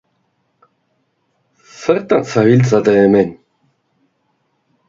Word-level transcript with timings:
Zertan 1.83 2.25
zabiltzate 2.31 2.97
hemen? 3.03 3.33